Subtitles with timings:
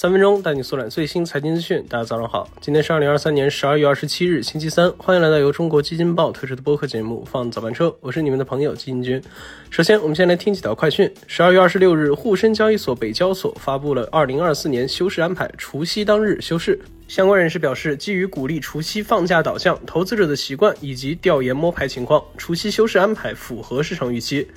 [0.00, 1.84] 三分钟带你速览最新财经资讯。
[1.86, 4.90] 大家早上好，今天是二零二三年十二月二十七日，星期三。
[4.92, 9.22] 欢迎来到由中国基金报推出的播客节目《放早班车》，我是你们的朋友基金君。
[9.68, 11.12] 首先，我们先来听几条快讯。
[11.26, 16.80] 十二月二十六日，沪深交易所北交所发布了二零二四年休市安排，除夕当日休市。
[17.06, 24.48] 相关人士表示，基于鼓励除夕放假导向、投资者的习惯以及调研摸排情况，除夕休市安排符合市场预期。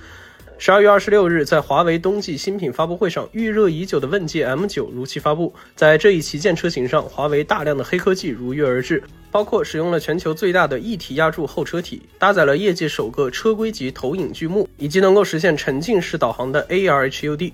[0.58, 5.54] 十二月二十六日，在华为冬季新品发布会上，预热已久的问界 M9 如期发布。
[5.76, 17.52] 在这一旗舰车型上，华为大量的黑科技如约而至，包括使用了全球最大的一体压铸后车体，搭载了业界首个车规级投影巨幕，以及能够实现沉浸式导航的 AR HUD。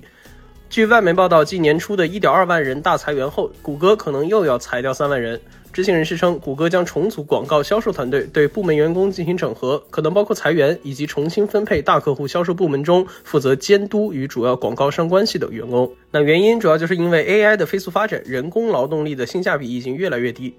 [0.70, 5.42] 据外媒报道，继年初的一点二万人大裁员后，谷歌可能又要裁掉三万人。
[5.74, 15.92] 知情人士称，谷歌将重组广告销售团队，对部门员工进行整合，可能包括裁员以及重新分配大客户销售部门中负责监督与主要广告商关系的员工。
[16.12, 20.56] 那原因主要就是因为 AI 的飞速发展，人工劳动力的性价比已经越来越低。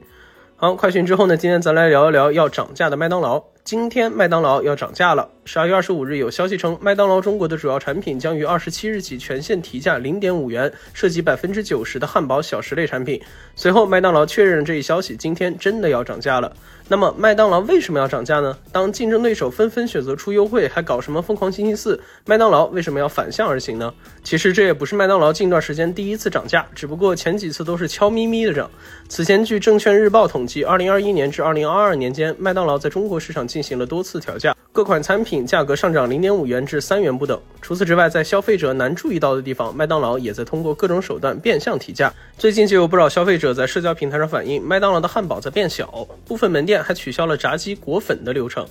[0.57, 3.41] 好，快讯之后呢，今天咱来聊一聊要涨价的麦当劳。
[3.63, 5.29] 今天麦当劳要涨价了。
[5.47, 13.21] 十二月二十五日，有消息称，麦当劳中国的主要产品将于二十七日起全线提价零点五元，涉及百分之九十的汉堡小食类产品。
[13.57, 16.53] 随后，麦当劳确认了这一消息，今天真的要涨价了。
[16.87, 18.57] 那么，麦当劳为什么要涨价呢？
[18.71, 23.93] 当竞争对手纷纷选择出优惠，还搞什么疯狂星期四，麦当劳为什么要反向而行呢？
[24.23, 28.71] 其实这也不是麦当劳近段时间第一次涨价，只不过前几次都是悄咪咪的涨。
[29.09, 34.55] 此前，据证券日报统计，二零二一年至二零二二年间，麦当劳在中国市场进行了多次调价。
[34.81, 37.39] 各款产品价格上涨零点五元至三元不等。
[37.61, 42.11] 除此之外，在消费者难注意到的地方，麦当劳也在通过各种手段变相提价。
[42.39, 48.67] 最近就有不少消费者在社交平台上反映，麦当劳的汉堡在变小，部分门店还取消了炸鸡裹粉的流程。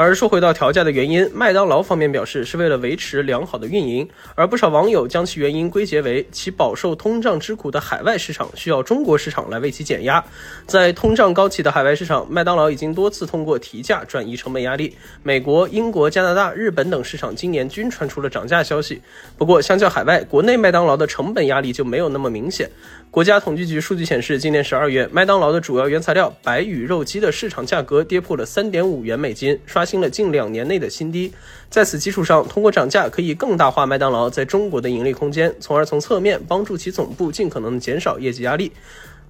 [0.00, 10.24] 而说回到调价的原因，麦当劳方面表示是为了维持良好的运营，而不少网友将其原因归结为其饱受通胀之苦的海外市场需要中国市场来为其减压。
[10.68, 14.96] 在通胀高企的海外市场，麦当劳已经多次通过提价转移成本压力。
[15.24, 19.02] 美国、英国、加拿大、日本等市场今年均传出了涨价消息。
[19.36, 22.70] 不过，相较海外，国内麦当劳的成本压力就没有那么明显。
[23.10, 31.32] 国家统计局数据显示，今年十二月，麦当劳的主要原材料白羽肉鸡的市场价格跌破了三点五元每斤，刷新了近两年内的新低。
[31.70, 38.72] 在此基础上，通过涨价可以更大化麦当劳在中国的盈利空间，从而从侧面帮助其总部尽可能减少业绩压力。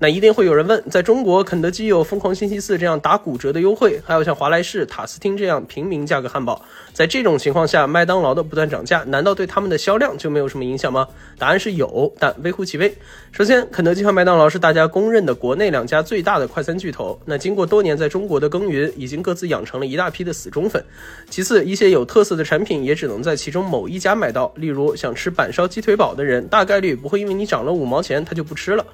[0.01, 11.09] 那一定会有人问，在中国，肯德基有疯狂星期四这样打骨折的优惠，还有像华莱士、塔斯汀这样平民价格汉堡，在这种情况下，麦当劳的不断涨价，难道对他们的销量就没有什么影响吗？
[11.37, 12.97] 答案是有，但微乎其微。
[13.33, 20.81] 首先，肯德基和麦当劳是大家公认的国内两家最大的快餐巨头，那经过多年在中国的耕耘，已经各自养成了一大批的死忠粉。
[21.29, 28.87] 其次，一些有特色的产品也只能在其中某一家买到，例如想吃板烧鸡腿堡的人，大概率不会因为你涨了五毛钱，他就不吃了。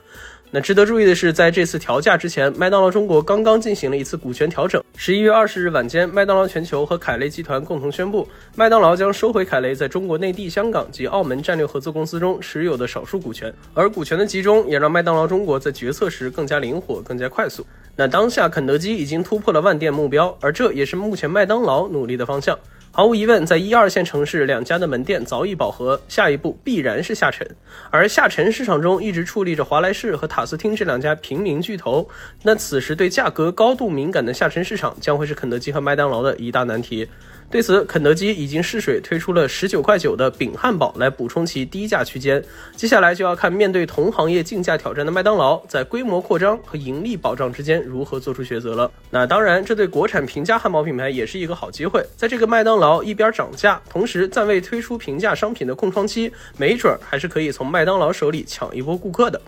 [0.54, 4.80] 那值得注意的是，在这次调价之前，麦当劳中国刚刚进行了一次股权调整。
[4.94, 17.66] 十一月二十日晚间，麦当劳全球和凯雷集团共同宣布，麦当劳将收回凯雷在中国内地、香港及澳门战略合作公司中持有的少数股权，而股权的集中也让麦当劳中国在决策时更加灵活、更加快速。
[17.96, 22.56] 那当下，肯德基已经突破了万店目标，而这也是目前麦当劳努力的方向。
[22.96, 27.44] 毫无疑问，在一二线城市，两家的门店早已饱和，下一步必然是下沉。
[27.90, 32.08] 而下沉市场中一直矗立着华莱士和塔斯汀这两家平民巨头，
[32.44, 37.08] 那此时对价格高度敏感的下沉市场将会是肯德基和麦当劳的一大难题。
[37.50, 42.42] 对此，肯德基已经试水推出了十九块九的饼汉堡来补充其低价区间。
[42.74, 48.90] 接下来就要看面对同行业竞价挑战的麦当劳，在规模扩张和盈利保障之间如何做出抉择了。
[49.08, 52.04] 那当然，这对国产平价汉堡品牌也是一个好机会。
[52.16, 59.40] 在这个麦当劳一边涨价，同时暂未推出平价商品的空窗期，没准还是可以从麦当劳手里抢一波顾客的。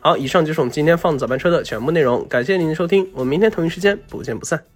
[0.00, 4.69] 好，以上就是我们今天放早班车的全部内容，感谢您的收听，我们明天同一时间不见不散。